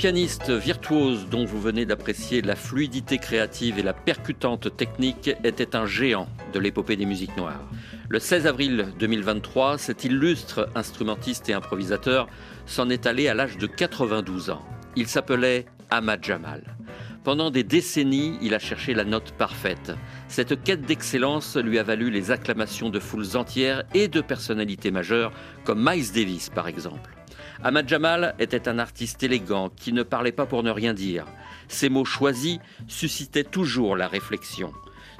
[0.00, 5.84] Pianiste virtuose dont vous venez d'apprécier la fluidité créative et la percutante technique était un
[5.84, 7.68] géant de l'épopée des musiques noires.
[8.08, 12.28] Le 16 avril 2023, cet illustre instrumentiste et improvisateur
[12.64, 14.62] s'en est allé à l'âge de 92 ans.
[14.96, 16.78] Il s'appelait Ahmad Jamal.
[17.22, 19.92] Pendant des décennies, il a cherché la note parfaite.
[20.28, 25.32] Cette quête d'excellence lui a valu les acclamations de foules entières et de personnalités majeures,
[25.64, 27.19] comme Miles Davis par exemple.
[27.62, 31.26] Ahmad Jamal était un artiste élégant qui ne parlait pas pour ne rien dire.
[31.68, 34.72] Ses mots choisis suscitaient toujours la réflexion.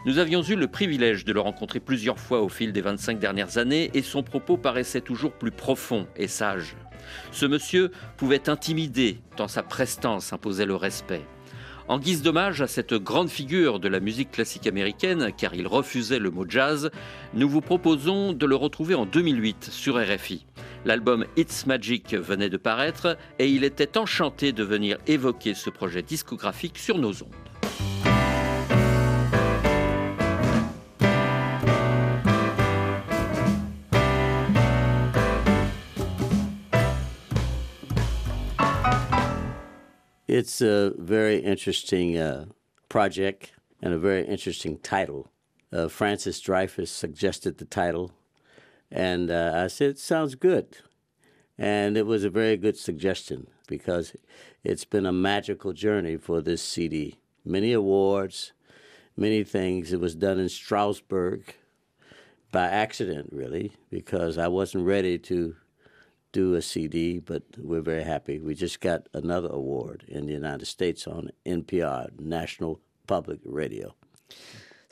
[0.07, 3.59] Nous avions eu le privilège de le rencontrer plusieurs fois au fil des 25 dernières
[3.59, 6.77] années et son propos paraissait toujours plus profond et sage.
[7.31, 11.27] Ce monsieur pouvait intimider tant sa prestance imposait le respect.
[11.89, 16.21] En guise d'hommage à cette grande figure de la musique classique américaine, car il refusait
[16.21, 16.91] le mot jazz,
[17.35, 20.47] nous vous proposons de le retrouver en 2008 sur RFI.
[20.85, 26.03] L'album It's Magic venait de paraître et il était enchanté de venir évoquer ce projet
[26.03, 27.35] discographique sur nos ondes.
[40.27, 42.47] It's a very interesting uh,
[42.89, 43.53] project
[43.83, 45.29] and a very interesting title.
[45.73, 48.13] Uh, Francis Dreyfus suggested the title,
[48.91, 50.79] and uh, I said, Sounds good.
[51.59, 54.15] And it was a very good suggestion because
[54.65, 57.19] it's been a magical journey for this CD.
[57.45, 58.53] Many awards,
[59.17, 59.93] many things.
[59.93, 61.55] It was done in Strasbourg
[62.51, 65.55] by accident, really, because I wasn't ready to
[66.33, 68.39] do a CD, but we're very happy.
[68.39, 73.95] We just got another award in the United States on NPR, National Public Radio.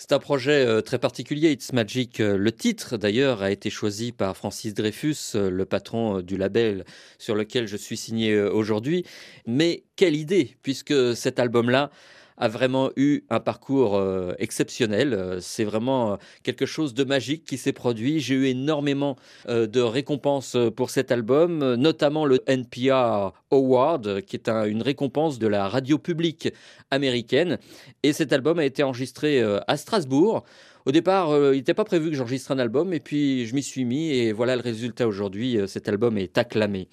[0.01, 2.21] C'est un projet euh, très particulier, It's Magic.
[2.21, 6.85] Euh, Le titre, d'ailleurs, a été choisi par Francis Dreyfus, euh, le patron du label
[7.19, 9.05] sur lequel je suis signé aujourd'hui.
[9.45, 11.91] Mais quelle idée, puisque cet album-là
[12.39, 15.13] a vraiment eu un parcours euh, exceptionnel.
[15.13, 18.21] Euh, C'est vraiment euh, quelque chose de magique qui s'est produit.
[18.21, 19.17] J'ai eu énormément
[19.49, 25.47] de récompenses pour cet album, notamment le NPR Award, qui est un- une récompense de
[25.47, 26.49] la radio publique
[26.91, 27.59] américaine.
[28.03, 30.45] Et cet album a été enregistré à Strasbourg.
[30.87, 33.85] Au départ, il n'était pas prévu que j'enregistre un album, et puis je m'y suis
[33.85, 35.59] mis, et voilà le résultat aujourd'hui.
[35.67, 36.89] Cet album est acclamé.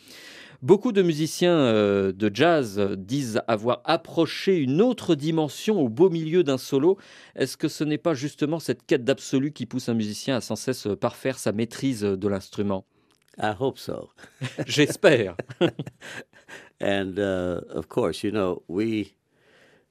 [0.65, 6.09] Beaucoup de musiciens euh, de jazz euh, disent avoir approché une autre dimension au beau
[6.09, 6.97] milieu d'un solo.
[7.35, 10.55] Est-ce que ce n'est pas justement cette quête d'absolu qui pousse un musicien à sans
[10.55, 12.83] cesse euh, parfaire sa maîtrise de l'instrument?
[13.37, 14.09] I hope so.
[14.65, 15.37] J'espère.
[16.81, 19.13] And uh, of course, you know, we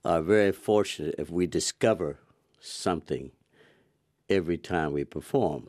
[0.05, 2.17] are very fortunate if we discover
[2.61, 3.31] something
[4.29, 5.69] every time we perform.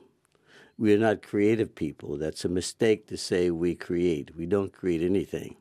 [0.78, 2.18] We are not creative people.
[2.18, 4.36] That's a mistake to say we create.
[4.36, 5.56] We don't create anything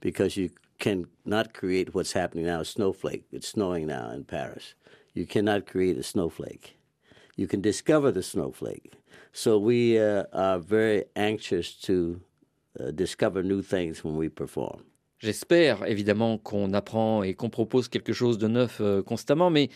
[0.00, 2.60] because you can not create what's happening now.
[2.60, 3.24] A snowflake.
[3.30, 4.74] It's snowing now in Paris.
[5.12, 6.78] You cannot create a snowflake.
[7.36, 8.92] You can discover the snowflake.
[9.32, 12.20] So we uh, are very anxious to
[12.80, 14.84] uh, discover new things when we perform.
[15.18, 19.68] J'espère évidemment qu'on apprend et qu'on propose quelque chose de neuf euh, constamment, mais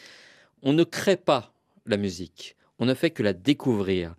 [0.63, 1.53] on ne crée pas
[1.87, 4.15] la musique, on ne fait que la découvrir.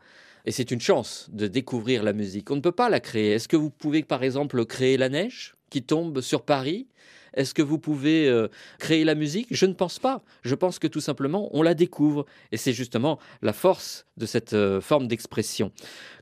[0.45, 2.49] Et c'est une chance de découvrir la musique.
[2.51, 3.31] On ne peut pas la créer.
[3.31, 6.87] Est-ce que vous pouvez par exemple créer la neige qui tombe sur Paris?
[7.33, 8.47] Est-ce que vous pouvez euh,
[8.79, 9.47] créer la musique?
[9.51, 10.23] Je ne pense pas.
[10.41, 12.25] Je pense que tout simplement on la découvre.
[12.51, 15.71] Et c'est justement la force de cette euh, forme d'expression.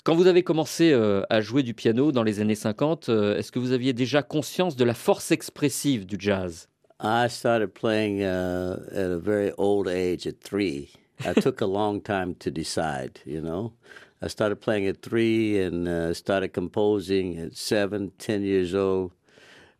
[0.04, 3.52] Quand vous avez commencé euh, à jouer du piano dans les années 50, euh, est-ce
[3.52, 6.68] que vous aviez déjà conscience de la force expressive du jazz?
[7.00, 10.90] I started playing uh, at a very old age, at three.
[11.24, 13.74] I took a long time to decide, you know?
[14.22, 19.12] I started playing at three and uh, started composing at seven, ten years old.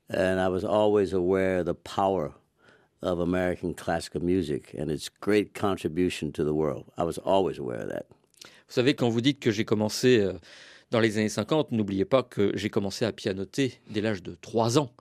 [0.10, 2.34] And I was always aware of the power
[3.02, 6.86] of American classical music and its great contribution to the world.
[6.98, 8.06] I was always aware of that.
[8.68, 10.34] Vous savez, quand vous dites que j'ai commencé euh,
[10.92, 14.78] dans les années 50, n'oubliez pas que j'ai commencé à pianoter dès l'âge de 3
[14.78, 14.92] ans.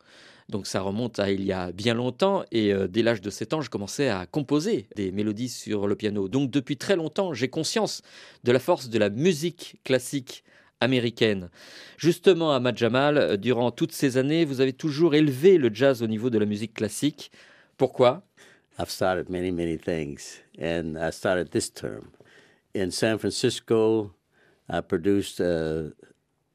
[0.48, 3.54] Donc ça remonte à il y a bien longtemps et euh, dès l'âge de 7
[3.54, 6.28] ans, je commençais à composer des mélodies sur le piano.
[6.28, 8.02] Donc depuis très longtemps, j'ai conscience
[8.44, 10.44] de la force de la musique classique
[10.80, 11.50] américaine.
[11.98, 16.06] Justement, Ahmad Jamal, euh, durant toutes ces années, vous avez toujours élevé le jazz au
[16.06, 17.32] niveau de la musique classique.
[17.76, 18.22] Pourquoi?
[18.78, 22.10] I've started many, many things, and I started this term.
[22.74, 24.12] In San Francisco,
[24.68, 25.92] I produced a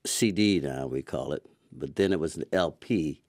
[0.05, 3.21] CD, now we call it, but then it was an LP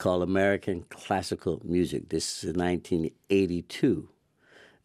[0.00, 2.08] called American Classical Music.
[2.08, 4.08] This is 1982.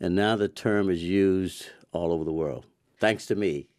[0.01, 2.65] And now the term is used all over the world,
[3.00, 3.69] thanks to me.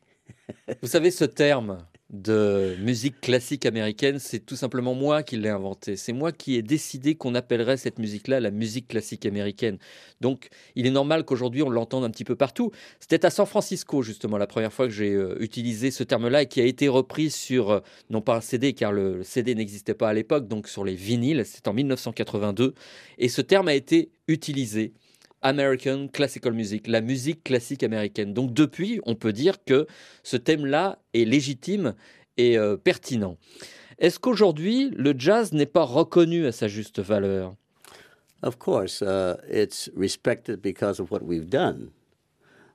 [0.81, 5.97] Vous savez, ce terme de musique classique américaine, c'est tout simplement moi qui l'ai inventé.
[5.97, 9.79] C'est moi qui ai décidé qu'on appellerait cette musique-là la musique classique américaine.
[10.21, 12.71] Donc, il est normal qu'aujourd'hui on l'entende un petit peu partout.
[13.01, 16.47] C'était à San Francisco, justement, la première fois que j'ai euh, utilisé ce terme-là et
[16.47, 20.09] qui a été repris sur, euh, non pas un CD, car le CD n'existait pas
[20.09, 22.75] à l'époque, donc sur les vinyles, c'était en 1982.
[23.19, 24.93] Et ce terme a été utilisé
[25.43, 28.33] American Classical Music, la musique classique américaine.
[28.33, 29.87] Donc depuis, on peut dire que
[30.23, 31.95] ce thème-là est légitime
[32.37, 33.37] et euh, pertinent.
[33.99, 37.55] Est-ce qu'aujourd'hui, le jazz n'est pas reconnu à sa juste valeur?
[38.43, 41.91] Of course, uh, it's respected because of what we've done.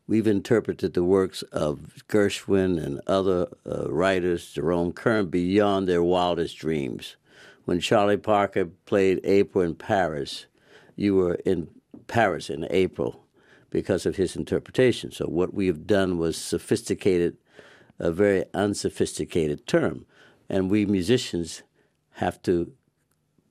[0.08, 6.58] We've interpreted the works of Gershwin and other uh, writers, Jerome Kern, beyond their wildest
[6.58, 7.16] dreams.
[7.66, 10.48] When Charlie Parker played April in Paris,
[10.96, 11.68] you were in
[12.08, 13.26] Paris in April
[13.70, 15.12] because of his interpretation.
[15.12, 17.38] So what we have done was sophisticated,
[18.00, 20.06] a very unsophisticated term.
[20.50, 21.64] And we musicians
[22.16, 22.74] have to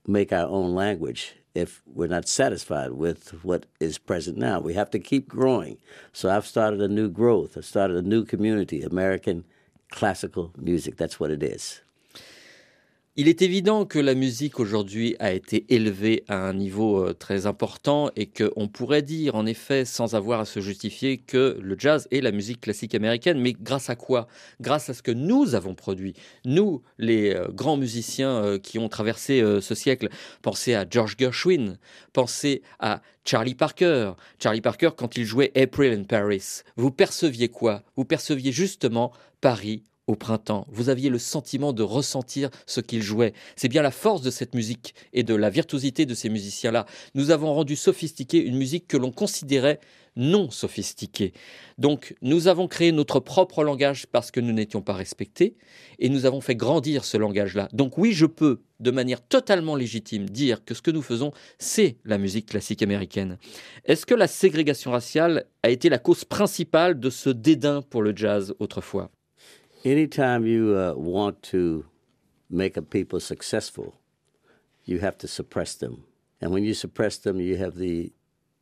[0.07, 4.61] make our own language if we're not satisfied with what is present now.
[4.61, 5.79] We have to keep growing.
[6.13, 7.57] So I've started a new growth.
[7.57, 9.45] I've started a new community, American
[9.91, 10.97] classical music.
[10.97, 11.81] That's what it is.
[13.21, 17.45] Il est évident que la musique aujourd'hui a été élevée à un niveau euh, très
[17.45, 22.09] important et qu'on pourrait dire en effet sans avoir à se justifier que le jazz
[22.13, 23.39] est la musique classique américaine.
[23.39, 24.27] Mais grâce à quoi?
[24.63, 26.15] Grâce à ce que nous avons produit.
[26.47, 30.09] Nous, les euh, grands musiciens euh, qui ont traversé ce siècle.
[30.41, 31.77] Pensez à George Gershwin,
[32.15, 34.13] pensez à Charlie Parker.
[34.43, 36.63] Charlie Parker quand il jouait April in Paris.
[36.77, 37.83] Vous perceviez quoi?
[37.97, 39.13] Vous perceviez justement
[39.43, 40.67] Paris au printemps.
[40.71, 43.33] Vous aviez le sentiment de ressentir ce qu'ils jouaient.
[43.57, 46.85] C'est bien la force de cette musique et de la virtuosité de ces musiciens-là.
[47.15, 49.81] Nous avons rendu sophistiquée une musique que l'on considérait
[50.17, 51.33] non sophistiquée.
[51.79, 55.57] Donc nous avons créé notre propre langage parce que nous n'étions pas respectés
[56.01, 57.69] et nous avons fait grandir ce langage-là.
[57.73, 61.99] Donc oui, je peux de manière totalement légitime dire que ce que nous faisons, c'est
[62.05, 63.39] la musique classique américaine.
[63.85, 68.17] Est-ce que la ségrégation raciale a été la cause principale de ce dédain pour le
[68.17, 69.11] jazz autrefois?
[69.85, 71.87] Anytime you uh, want to
[72.49, 74.01] make a people successful,
[74.85, 76.05] you have to suppress them.
[76.41, 78.13] And when you suppress them, you have the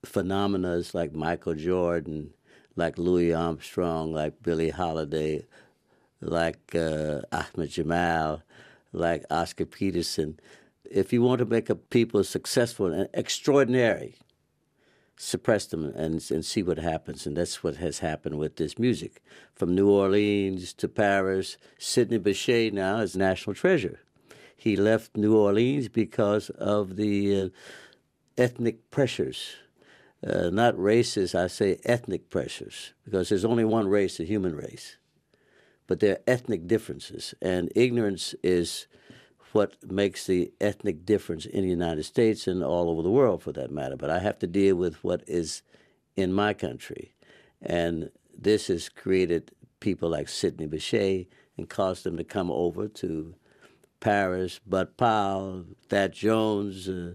[0.04, 2.32] phenomena like Michael Jordan,
[2.76, 5.46] like Louis Armstrong, like Billie Holiday,
[6.20, 8.42] like uh, Ahmed Jamal,
[8.92, 10.38] like Oscar Peterson.
[10.84, 14.16] If you want to make a people successful and extraordinary,
[15.18, 17.26] suppress them and, and see what happens.
[17.26, 19.22] And that's what has happened with this music.
[19.54, 24.00] From New Orleans to Paris, Sidney Bechet now is national treasure.
[24.56, 27.48] He left New Orleans because of the uh,
[28.36, 29.56] ethnic pressures.
[30.26, 34.96] Uh, not races, I say ethnic pressures, because there's only one race, the human race.
[35.86, 38.88] But there are ethnic differences, and ignorance is
[39.52, 43.52] what makes the ethnic difference in the United States and all over the world for
[43.52, 43.96] that matter.
[43.96, 45.62] But I have to deal with what is
[46.16, 47.14] in my country.
[47.62, 51.26] And this has created people like Sidney Bechet
[51.56, 53.34] and caused them to come over to
[54.00, 57.14] Paris, Bud Powell, Thad Jones, uh,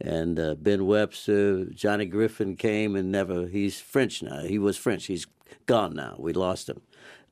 [0.00, 1.66] and uh, Ben Webster.
[1.66, 4.40] Johnny Griffin came and never, he's French now.
[4.40, 5.06] He was French.
[5.06, 5.26] He's
[5.66, 6.16] gone now.
[6.18, 6.80] We lost him.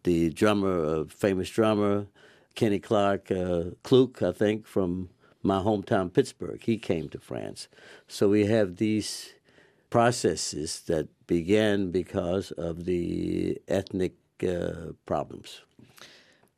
[0.04, 2.06] The drummer, uh, famous drummer,
[2.54, 3.70] Kenny Clark uh,
[4.22, 5.08] I think, from
[5.42, 7.68] my hometown, Pittsburgh, he came to France.
[8.06, 9.34] So we have these
[9.90, 15.62] processes that began because of the ethnic uh, problems.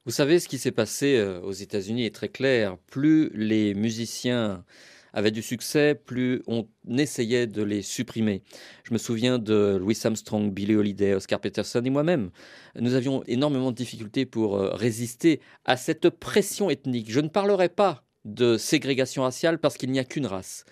[0.06, 2.76] Vous savez, ce qui s'est passé euh, aux États-Unis est très clair.
[2.90, 4.62] Plus les musiciens
[5.14, 6.66] avaient du succès, plus on
[6.98, 8.42] essayait de les supprimer.
[8.82, 12.30] Je me souviens de Louis Armstrong, Billy Holiday, Oscar Peterson et moi-même.
[12.78, 17.10] Nous avions énormément de difficultés pour euh, résister à cette pression ethnique.
[17.10, 20.64] Je ne parlerai pas de ségrégation raciale parce qu'il n'y a qu'une race.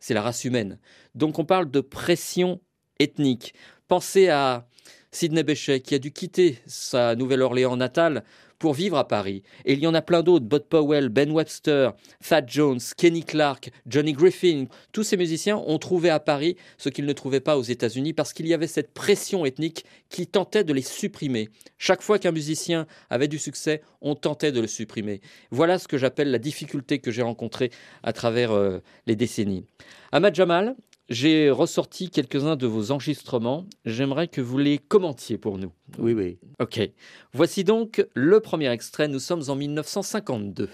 [0.00, 0.78] C'est la race humaine.
[1.14, 2.60] Donc on parle de pression
[2.98, 3.54] ethnique.
[3.86, 4.66] Pensez à
[5.12, 8.24] Sidney Bechet qui a dû quitter sa Nouvelle-Orléans natale
[8.64, 9.42] pour vivre à Paris.
[9.66, 11.92] Et il y en a plein d'autres, Bud Powell, Ben Webster,
[12.26, 14.68] Thad Jones, Kenny Clark, Johnny Griffin.
[14.90, 18.32] Tous ces musiciens ont trouvé à Paris ce qu'ils ne trouvaient pas aux États-Unis parce
[18.32, 21.50] qu'il y avait cette pression ethnique qui tentait de les supprimer.
[21.76, 25.20] Chaque fois qu'un musicien avait du succès, on tentait de le supprimer.
[25.50, 27.70] Voilà ce que j'appelle la difficulté que j'ai rencontrée
[28.02, 29.66] à travers euh, les décennies.
[30.10, 30.74] Ahmad Jamal,
[31.08, 33.66] j'ai ressorti quelques-uns de vos enregistrements.
[33.84, 35.72] J'aimerais que vous les commentiez pour nous.
[35.98, 36.38] Oui, oui.
[36.60, 36.80] Ok.
[37.32, 39.08] Voici donc le premier extrait.
[39.08, 40.70] Nous sommes en 1952.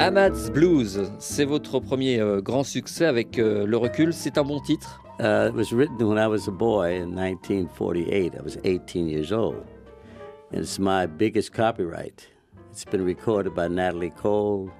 [0.00, 4.12] Ahmad's Blues, c'est votre premier euh, grand succès avec euh, le recul.
[4.12, 5.02] C'est un bon titre?
[5.18, 8.34] Uh, it was written when I was a boy in 1948.
[8.36, 9.66] I was 18 years old.
[10.52, 12.28] And it's my biggest copyright.
[12.70, 14.70] It's been recorded by Natalie Cole,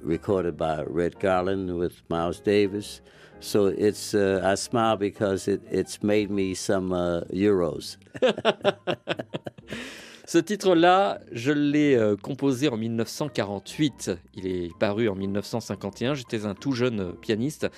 [0.00, 3.02] recorded by Red Garland with Miles Davis.
[3.40, 7.98] So it's uh, I smile because it, it's made me some uh, euros.
[10.24, 14.12] Ce titre-là, je l'ai euh, composé en 1948.
[14.36, 16.14] Il est paru en 1951.
[16.14, 17.68] J'étais un tout jeune euh, pianiste.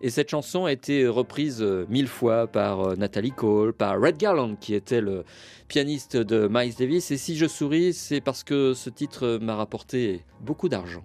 [0.00, 4.54] Et cette chanson a été reprise euh, mille fois par Nathalie Cole, par Red Garland,
[4.54, 5.24] qui était le
[5.66, 7.10] pianiste de Miles Davis.
[7.10, 11.02] Et si je souris, c'est parce que ce titre m'a rapporté beaucoup d'argent.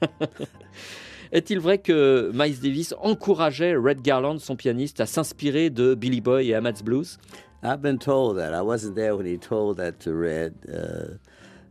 [1.32, 6.50] Est-il vrai que Miles Davis encourageait Red Garland, son pianiste, à s'inspirer de Billy Boy
[6.50, 7.18] et Ahmad's Blues?
[7.62, 8.54] I've been told that.
[8.54, 11.18] I wasn't there when he told that to Red, uh,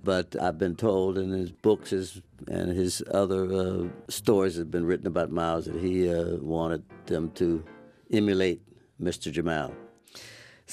[0.03, 4.86] but I've been told in his books his, and his other uh, stories have been
[4.86, 7.63] written about Miles that he uh, wanted them to
[8.10, 8.62] emulate
[9.01, 9.29] Mr.
[9.31, 9.74] Jamal.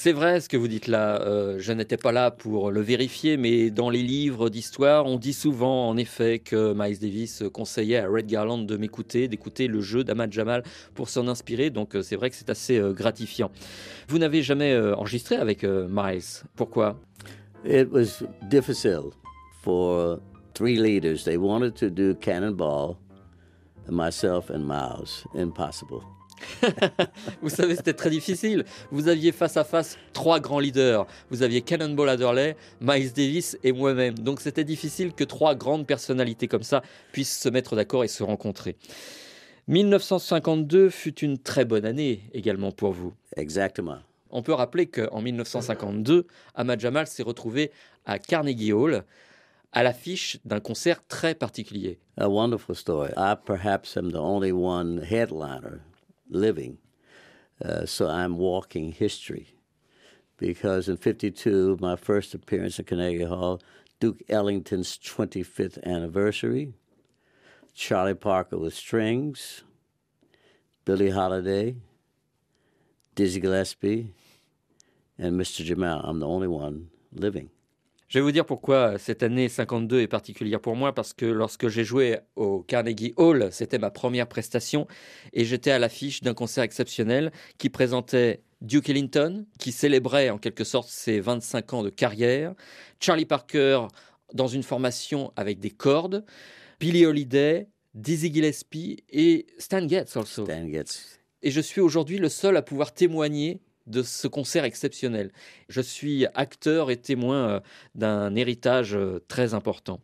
[0.01, 3.35] C'est vrai ce que vous dites là, euh, je n'étais pas là pour le vérifier,
[3.35, 8.07] mais dans les livres d'histoire, on dit souvent en effet que Miles Davis conseillait à
[8.07, 10.63] Red Garland de m'écouter, d'écouter le jeu d'Ahmad Jamal
[10.95, 13.51] pour s'en inspirer, donc euh, c'est vrai que c'est assez euh, gratifiant.
[14.07, 16.97] Vous n'avez jamais enregistré avec Miles, pourquoi?
[17.65, 19.11] It was difficile
[19.63, 20.17] for
[20.53, 21.25] three leaders.
[21.25, 22.95] They wanted to do Cannonball,
[23.89, 25.25] myself and Miles.
[25.35, 26.18] Impossible.
[27.41, 28.65] Vous savez, c'était très difficile.
[28.91, 31.05] Vous aviez face à face trois grands leaders.
[31.29, 34.17] Vous aviez Cannonball Adderley, Miles Davis et moi-même.
[34.19, 36.81] Donc c'était difficile que trois grandes personnalités comme ça
[37.11, 38.75] puissent se mettre d'accord et se rencontrer.
[39.67, 43.13] 1952 fut une très bonne année également pour vous.
[43.35, 43.99] Exactement.
[44.31, 47.71] On peut rappeler qu'en 1952, Ahmad Jamal s'est retrouvé
[48.05, 49.03] à Carnegie Hall
[49.71, 51.99] à l'affiche d'un concert très particulier.
[52.17, 53.11] A wonderful story.
[53.15, 55.81] I perhaps am the only one headliner
[56.29, 56.77] living,
[57.63, 59.55] uh, so I'm walking history.
[60.37, 63.61] Because in 52, my first appearance at Carnegie Hall,
[63.99, 66.73] Duke Ellington's 25th anniversary,
[67.73, 69.63] Charlie Parker with strings,
[70.85, 71.75] Billie Holiday,
[73.15, 74.13] Dizzy Gillespie,
[75.17, 75.63] and Mr.
[75.63, 76.01] Jamal.
[76.03, 77.49] I'm the only one living.
[78.09, 81.67] Je vais vous dire pourquoi cette année 52 est particulière pour moi, parce que lorsque
[81.67, 84.87] j'ai joué au Carnegie Hall, c'était ma première prestation,
[85.31, 90.63] et j'étais à l'affiche d'un concert exceptionnel qui présentait Duke Ellington, qui célébrait en quelque
[90.63, 92.55] sorte ses 25 ans de carrière,
[92.99, 93.85] Charlie Parker
[94.33, 96.25] dans une formation avec des cordes,
[96.79, 100.45] Billie Holiday, Dizzy Gillespie et Stan Getz also.
[100.45, 101.19] Stan Getz.
[101.43, 105.31] Et je suis aujourd'hui le seul à pouvoir témoigner de ce concert exceptionnel.
[105.67, 107.59] Je suis acteur et témoin euh,
[107.95, 109.99] d'un héritage euh, très important.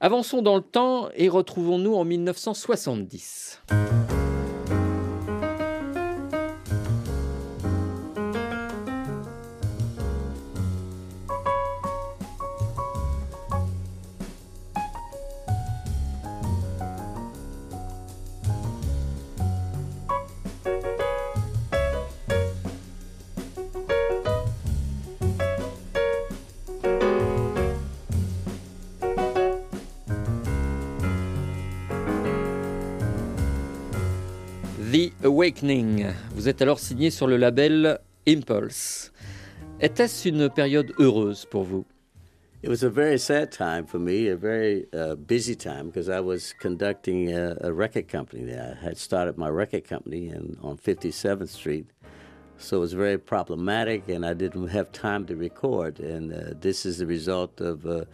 [0.00, 3.62] Avançons dans le temps et retrouvons-nous en 1970.
[34.96, 36.06] The Awakening.
[36.30, 39.12] Vous êtes alors signé sur le label Impulse.
[39.78, 41.84] Était-ce une période heureuse pour vous?
[42.62, 46.20] It was a very sad time for me, a very uh, busy time because I
[46.20, 48.50] was conducting a, a record company.
[48.54, 51.88] I had started my record company on 57th Street,
[52.56, 56.00] so it was very problematic, and I didn't have time to record.
[56.00, 58.06] And uh, this is the result of, uh,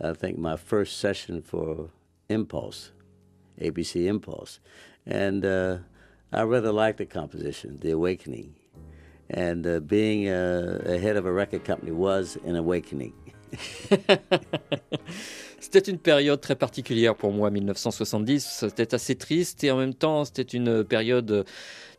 [0.00, 1.90] I think, my first session for
[2.30, 2.92] Impulse,
[3.60, 4.60] ABC Impulse,
[5.04, 5.76] and uh,
[6.34, 8.54] I rather liked the composition, The Awakening,
[9.28, 13.12] and uh, being uh, a head of a record company was an awakening.
[15.60, 18.64] C'était une période très particulière pour moi, 1970.
[18.68, 21.44] C'était assez triste et en même temps, c'était une période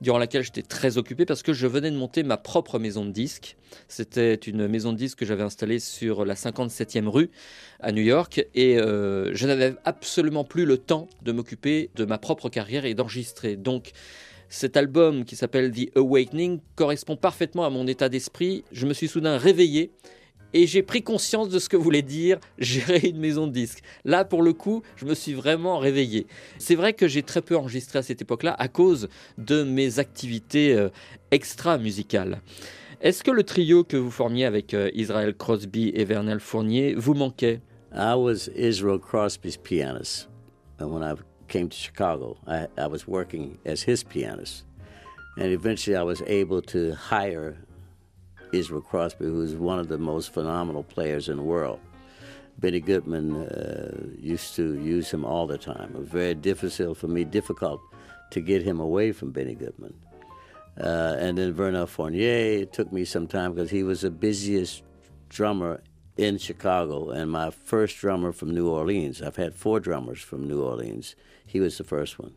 [0.04, 3.12] durant laquelle j'étais très occupé parce que je venais de monter ma propre maison de
[3.12, 3.56] disques.
[3.88, 7.32] C'était une maison de disques que j'avais installée sur la 57e rue
[7.80, 12.18] à New York et euh, je n'avais absolument plus le temps de m'occuper de ma
[12.18, 13.56] propre carrière et d'enregistrer.
[13.56, 13.94] Donc,
[14.50, 18.66] cet album qui s'appelle The Awakening correspond parfaitement à mon état d'esprit.
[18.74, 19.94] Je me suis soudain réveillé
[20.54, 23.84] et j'ai pris conscience de ce que voulait dire gérer une maison de disques.
[24.06, 26.28] Là, pour le coup, je me suis vraiment réveillé.
[26.58, 30.74] C'est vrai que j'ai très peu enregistré à cette époque-là à cause de mes activités
[30.74, 30.90] euh,
[31.32, 32.42] extra-musicales.
[33.02, 37.14] Est-ce que le trio que vous formiez avec euh, Israel Crosby et Vernel Fournier vous
[37.14, 37.60] manquait?
[37.94, 40.30] I was Israel Crosby's pianist.
[40.80, 41.16] And when I
[41.48, 44.66] came to Chicago, I, I was working as his pianist.
[45.38, 47.58] And eventually I was able to hire
[48.54, 51.80] Israel Crosby, who's one of the most phenomenal players in the world.
[52.60, 55.92] Benny Goodman uh, used to use him all the time.
[55.96, 57.82] It was very difficult for me, difficult
[58.32, 59.94] to get him away from Benny Goodman.
[60.80, 64.84] Uh, and then Vernon Fournier, it took me some time because he was the busiest
[65.30, 65.82] drummer
[66.18, 69.22] in Chicago and my first drummer from New Orleans.
[69.22, 71.16] I've had four drummers from New Orleans.
[71.46, 72.34] He was the first one.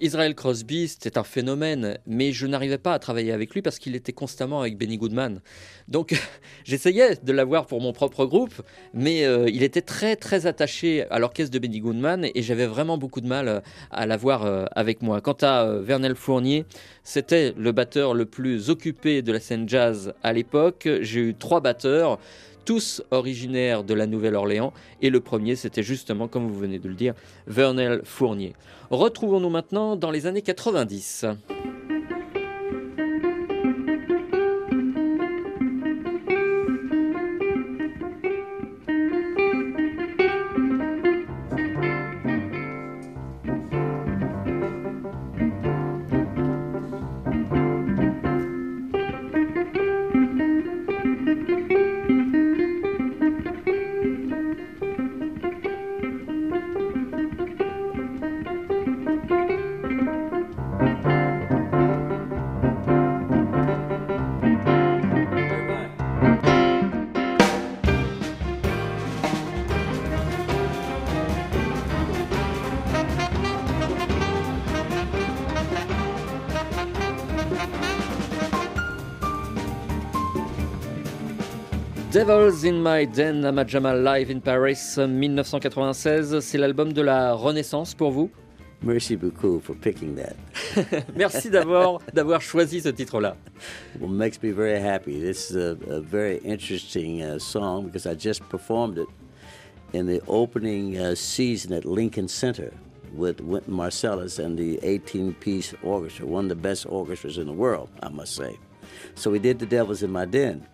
[0.00, 3.94] Israel Crosby, c'était un phénomène, mais je n'arrivais pas à travailler avec lui parce qu'il
[3.94, 5.40] était constamment avec Benny Goodman.
[5.88, 6.14] Donc
[6.64, 11.18] j'essayais de l'avoir pour mon propre groupe, mais euh, il était très très attaché à
[11.18, 15.20] l'orchestre de Benny Goodman et j'avais vraiment beaucoup de mal à l'avoir euh, avec moi.
[15.20, 16.64] Quant à euh, Vernel Fournier,
[17.02, 20.88] c'était le batteur le plus occupé de la scène jazz à l'époque.
[21.02, 22.18] J'ai eu trois batteurs
[22.64, 24.72] tous originaires de la Nouvelle-Orléans.
[25.02, 27.14] Et le premier, c'était justement, comme vous venez de le dire,
[27.46, 28.54] Vernel Fournier.
[28.90, 31.26] Retrouvons-nous maintenant dans les années 90.
[82.14, 86.38] Devils in My Den, Ahmad Jamal Live in Paris, 1996.
[86.38, 88.30] C'est l'album de la Renaissance pour vous
[88.84, 90.36] Merci beaucoup for picking that.
[91.16, 93.36] Merci d'avoir d'avoir choisi ce titre-là.
[93.98, 95.18] Well, makes me very happy.
[95.18, 99.08] This is a, a very interesting uh, song because I just performed it
[99.92, 102.72] in the opening uh, season at Lincoln Center
[103.12, 107.88] with Wynton Marsalis and the 18-piece orchestra, one of the best orchestras in the world,
[108.04, 108.56] I must say.
[109.16, 110.64] So we did The Devils in My Den.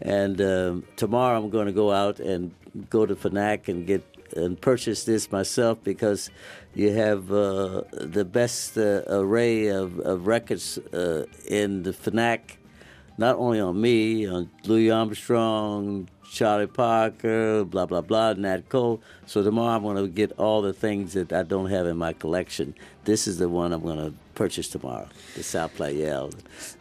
[0.00, 2.54] And um, tomorrow I'm going to go out and
[2.88, 4.04] go to Fnac and get
[4.36, 6.30] and purchase this myself because
[6.74, 12.40] you have uh, the best uh, array of, of records uh, in the Fnac,
[13.18, 19.02] not only on me, on Louis Armstrong, Charlie Parker, blah blah blah, Nat Cole.
[19.26, 22.12] So tomorrow I'm going to get all the things that I don't have in my
[22.12, 22.74] collection.
[23.04, 25.08] This is the one I'm going to purchase tomorrow.
[25.34, 26.32] The South Playel,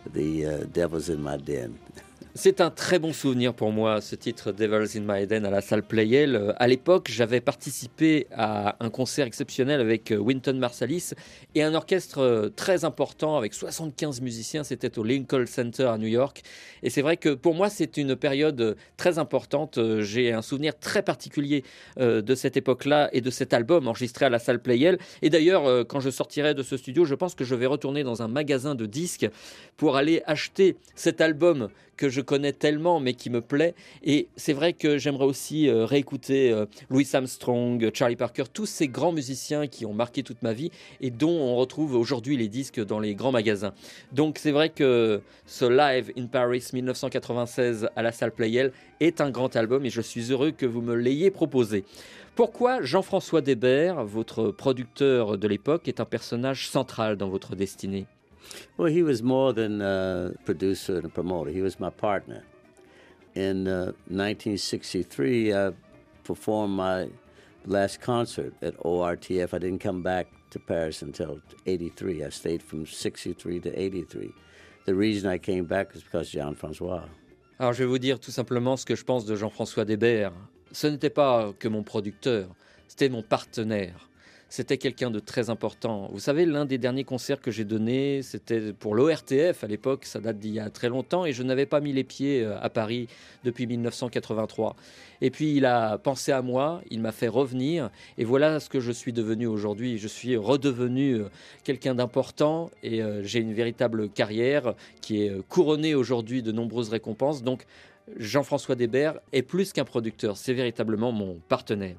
[0.06, 1.80] the uh, Devils in My Den.
[2.36, 5.62] C'est un très bon souvenir pour moi, ce titre Devils in My Eden à la
[5.62, 6.36] salle Playel.
[6.36, 11.14] Euh, à l'époque, j'avais participé à un concert exceptionnel avec euh, Winton Marsalis
[11.56, 14.64] et un orchestre euh, très important avec 75 musiciens.
[14.64, 16.44] C'était au Lincoln Center à New York.
[16.84, 19.80] Et c'est vrai que pour moi, c'est une période très importante.
[20.02, 21.64] J'ai un souvenir très particulier
[21.98, 24.98] de cette époque-là et de cet album enregistré à la salle Playel.
[25.22, 28.22] Et d'ailleurs, quand je sortirai de ce studio, je pense que je vais retourner dans
[28.22, 29.28] un magasin de disques
[29.78, 33.76] pour aller acheter cet album que je connais tellement mais qui me plaît.
[34.04, 38.88] Et c'est vrai que j'aimerais aussi euh, réécouter euh, Louis Armstrong, Charlie Parker, tous ces
[38.88, 42.80] grands musiciens qui ont marqué toute ma vie et dont on retrouve aujourd'hui les disques
[42.80, 43.74] dans les grands magasins.
[44.14, 49.30] Donc c'est vrai que ce Live in Paris 1996 à la salle Playel est un
[49.30, 51.84] grand album et je suis heureux que vous me l'ayez proposé.
[52.36, 58.06] Pourquoi Jean-François Debert, votre producteur de l'époque, est un personnage central dans votre destinée?
[58.78, 61.52] Well, he was more than a producer and a promoter.
[61.52, 62.44] He was my partner.
[63.36, 65.72] In uh, 1963, I
[66.24, 67.10] performed my
[67.66, 69.54] last concert at ORTF.
[69.54, 72.24] I didn't come back to Paris until 83.
[72.24, 74.34] I stayed from 63 to 83.
[74.86, 77.04] The reason I came back was because Jean-François.
[77.60, 80.32] Alors je vais vous dire tout simplement ce que je pense de Jean-François Debert.
[80.72, 82.48] Ce n'était pas que mon producteur,
[82.88, 84.09] c'était mon partenaire.
[84.50, 86.10] C'était quelqu'un de très important.
[86.12, 90.20] Vous savez, l'un des derniers concerts que j'ai donné, c'était pour l'ORTF à l'époque, ça
[90.20, 92.70] date d'il y a très longtemps, et je n'avais pas mis les pieds euh, à
[92.70, 93.08] Paris
[93.44, 94.76] depuis 1983.
[95.22, 98.80] Et puis il a pensé à moi, il m'a fait revenir, et voilà ce que
[98.80, 100.00] je suis devenu aujourd'hui.
[100.00, 101.30] Je suis redevenu euh,
[101.64, 107.44] quelqu'un d'important, et euh, j'ai une véritable carrière qui est couronnée aujourd'hui de nombreuses récompenses.
[107.44, 107.66] Donc
[108.18, 111.96] Jean-François Desbert est plus qu'un producteur, c'est véritablement mon partenaire.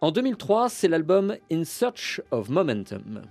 [0.00, 3.22] En 2003, c'est l'album In Search of Momentum.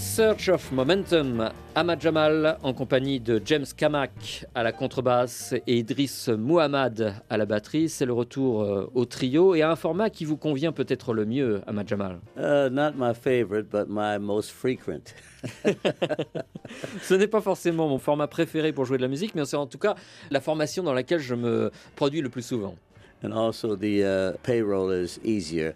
[0.00, 6.28] Search of Momentum, Ahmad Jamal en compagnie de James Kamak à la contrebasse et Idriss
[6.28, 7.90] Muhammad à la batterie.
[7.90, 11.26] C'est le retour euh, au trio et à un format qui vous convient peut-être le
[11.26, 12.18] mieux, Ahmad Jamal.
[12.38, 15.14] Uh, not my favorite, but my most frequent.
[17.02, 19.66] Ce n'est pas forcément mon format préféré pour jouer de la musique, mais c'est en
[19.66, 19.96] tout cas
[20.30, 22.74] la formation dans laquelle je me produis le plus souvent.
[23.22, 25.74] And also the uh, payroll is easier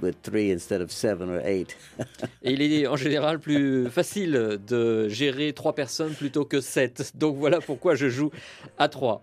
[0.00, 1.76] with three instead of seven or eight.
[2.42, 7.12] Et il est en général plus facile de gérer trois personnes plutôt que sept.
[7.14, 8.30] Donc voilà pourquoi je joue
[8.78, 9.22] à trois.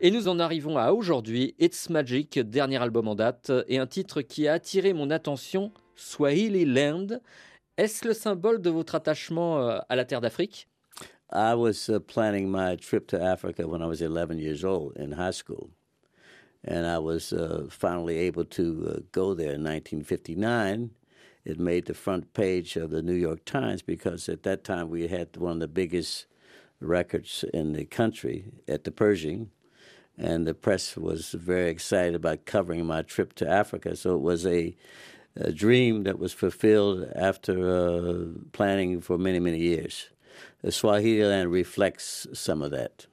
[0.00, 4.22] Et nous en arrivons à aujourd'hui, It's Magic, dernier album en date, et un titre
[4.22, 7.20] qui a attiré mon attention, Swahili Land.
[7.76, 10.68] Est-ce le symbole de votre attachement euh, à la terre d'Afrique?
[11.32, 15.12] I was uh, planning my trip to Africa when I was 11 years old in
[15.12, 15.70] high school.
[16.64, 20.90] And I was uh, finally able to uh, go there in 1959.
[21.44, 25.08] It made the front page of the New York Times because at that time we
[25.08, 26.26] had one of the biggest
[26.80, 29.50] records in the country at the Pershing,
[30.16, 33.96] and the press was very excited about covering my trip to Africa.
[33.96, 34.76] So it was a,
[35.34, 40.10] a dream that was fulfilled after uh, planning for many, many years.
[40.62, 43.06] The Swahili land reflects some of that.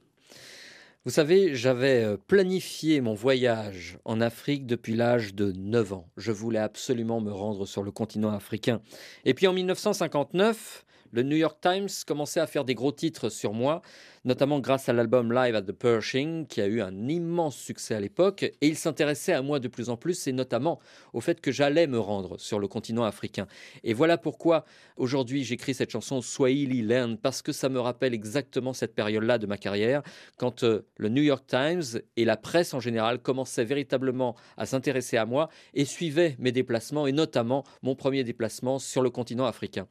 [1.10, 6.08] Vous savez, j'avais euh, planifié mon voyage en Afrique depuis l'âge de 9 ans.
[6.16, 8.80] Je voulais absolument me rendre sur le continent africain.
[9.24, 13.52] Et puis en 1959, le New York Times commençait à faire des gros titres sur
[13.52, 13.82] moi,
[14.24, 18.00] notamment grâce à l'album Live at the Pershing, qui a eu un immense succès à
[18.00, 20.78] l'époque, et il s'intéressait à moi de plus en plus, et notamment
[21.12, 23.46] au fait que j'allais me rendre sur le continent africain.
[23.82, 24.64] Et voilà pourquoi
[24.96, 29.46] aujourd'hui j'écris cette chanson Swahili Land, parce que ça me rappelle exactement cette période-là de
[29.46, 30.02] ma carrière,
[30.36, 35.16] quand euh, le New York Times et la presse en général commençaient véritablement à s'intéresser
[35.16, 39.88] à moi et suivaient mes déplacements, et notamment mon premier déplacement sur le continent africain.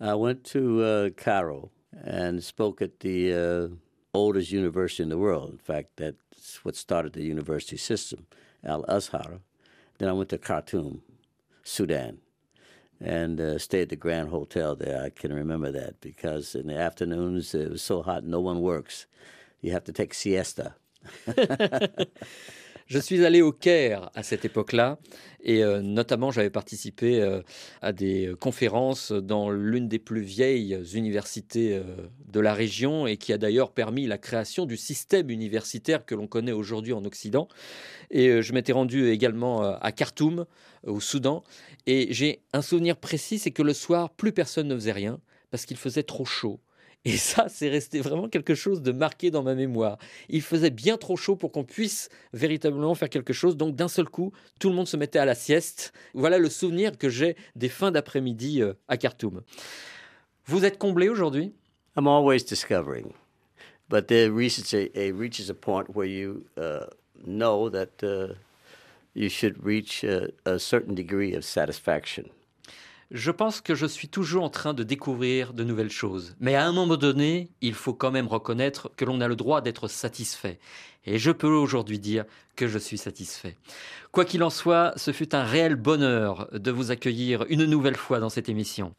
[0.00, 3.68] I went to uh, Cairo and spoke at the uh,
[4.14, 5.50] oldest university in the world.
[5.50, 8.26] In fact, that's what started the university system,
[8.64, 9.40] Al Azhar.
[9.98, 11.02] Then I went to Khartoum,
[11.64, 12.18] Sudan.
[13.00, 15.02] and uh, stay at the Grand Hotel there.
[15.02, 19.06] I can remember that because in the afternoons it was so hot, no one works.
[19.60, 20.74] You have to take siesta.
[22.88, 24.98] Je suis allé au Caire à cette époque-là
[25.42, 27.42] et euh, notamment j'avais participé euh,
[27.82, 31.82] à des conférences dans l'une des plus vieilles universités euh,
[32.32, 36.26] de la région et qui a d'ailleurs permis la création du système universitaire que l'on
[36.26, 37.48] connaît aujourd'hui en Occident.
[38.10, 40.46] Et je m'étais rendu également à Khartoum,
[40.86, 41.44] au Soudan,
[41.86, 45.20] et j'ai un souvenir précis, c'est que le soir, plus personne ne faisait rien
[45.50, 46.58] parce qu'il faisait trop chaud.
[47.04, 49.98] Et ça, c'est resté vraiment quelque chose de marqué dans ma mémoire.
[50.28, 53.56] Il faisait bien trop chaud pour qu'on puisse véritablement faire quelque chose.
[53.56, 55.92] Donc d'un seul coup, tout le monde se mettait à la sieste.
[56.12, 59.42] Voilà le souvenir que j'ai des fins d'après-midi euh, à Khartoum.
[60.46, 61.52] Vous êtes comblé aujourd'hui?
[61.96, 63.12] I'm always discovering.
[63.88, 64.74] But there reaches
[65.50, 66.86] a, point where you uh,
[67.26, 68.34] know that uh,
[69.14, 72.30] you should reach a certain degree of satisfaction.
[73.10, 76.36] Je pense que je suis toujours en train de découvrir de nouvelles choses.
[76.40, 79.62] Mais à un moment donné, il faut quand même reconnaître que l'on a le droit
[79.62, 80.58] d'être satisfait.
[81.06, 83.56] Et je peux aujourd'hui dire que je suis satisfait.
[84.12, 88.20] Quoi qu'il en soit, ce fut un réel bonheur de vous accueillir une nouvelle fois
[88.20, 88.92] dans cette émission.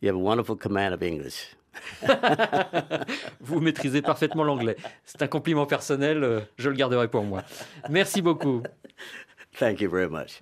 [0.00, 1.56] You have a wonderful command of English.
[3.40, 4.76] vous maîtrisez parfaitement l'anglais.
[5.04, 7.42] C'est un compliment personnel, euh, je le garderai pour moi.
[7.88, 8.62] Merci beaucoup.
[9.58, 10.40] Thank you very much.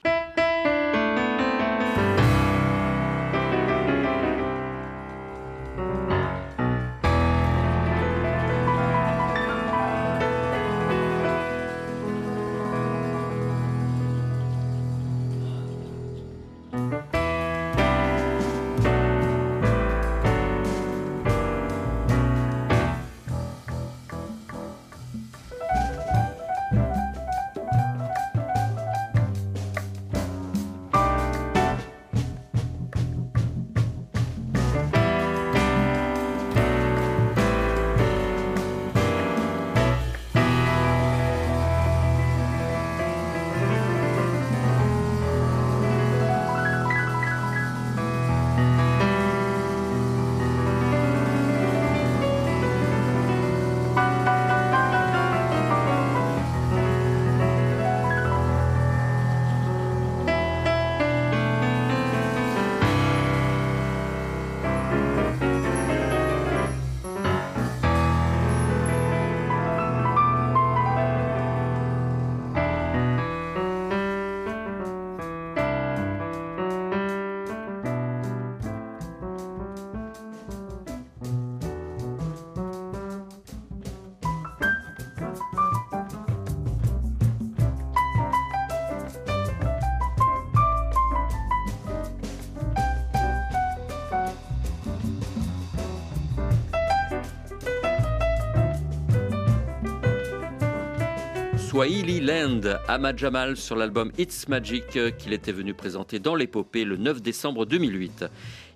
[101.78, 106.82] Swahili Land, Ahmad Jamal sur l'album It's Magic euh, qu'il était venu présenter dans l'épopée
[106.82, 108.24] le 9 décembre 2008.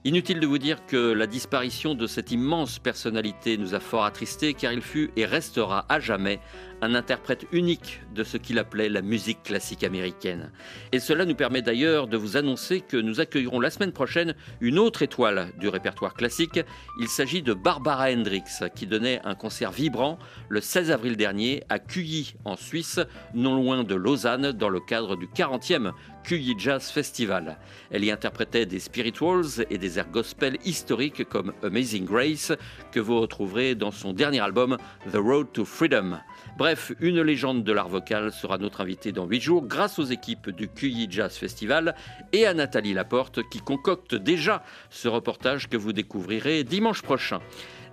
[0.05, 4.55] Inutile de vous dire que la disparition de cette immense personnalité nous a fort attristés
[4.55, 6.39] car il fut et restera à jamais
[6.83, 10.51] un interprète unique de ce qu'il appelait la musique classique américaine.
[10.91, 14.81] Et cela nous permet d'ailleurs de vous annoncer que nous accueillerons la semaine prochaine une
[14.81, 16.61] autre étoile du répertoire classique.
[17.01, 20.19] Il s'agit de Barbara Hendricks qui donnait un concert vibrant
[20.49, 22.99] le 16 avril dernier à Cuyi en Suisse,
[23.33, 25.93] non loin de Lausanne, dans le cadre du 40e
[26.25, 27.59] Cuyi Jazz Festival.
[27.91, 32.53] Elle y interprétait des spirituals et des airs gospel historiques comme Amazing Grace
[32.91, 34.77] que vous retrouverez dans son dernier album
[35.13, 36.19] The Road to Freedom.
[36.59, 40.51] Bref, une légende de l'art vocal sera notre invitée dans 8 jours grâce aux équipes
[40.51, 41.95] du QI Jazz Festival
[42.33, 47.41] et à Nathalie Laporte qui concocte déjà ce reportage que vous découvrirez dimanche prochain.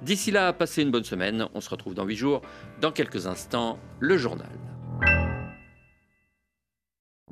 [0.02, 1.48] D'ici là, passez une bonne semaine.
[1.54, 2.42] On se retrouve dans 8 jours.
[2.82, 4.50] Dans quelques instants, le journal.